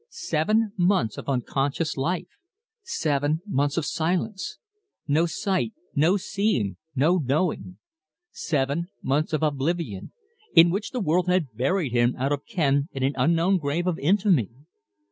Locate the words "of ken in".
12.31-13.03